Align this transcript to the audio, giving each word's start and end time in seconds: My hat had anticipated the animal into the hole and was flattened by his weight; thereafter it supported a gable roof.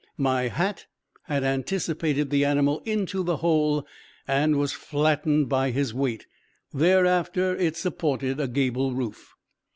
My 0.17 0.47
hat 0.47 0.87
had 1.25 1.43
anticipated 1.43 2.31
the 2.31 2.43
animal 2.43 2.81
into 2.85 3.21
the 3.21 3.37
hole 3.37 3.85
and 4.27 4.55
was 4.55 4.71
flattened 4.73 5.47
by 5.47 5.69
his 5.69 5.93
weight; 5.93 6.25
thereafter 6.73 7.55
it 7.55 7.77
supported 7.77 8.39
a 8.39 8.47
gable 8.47 8.95
roof. 8.95 9.35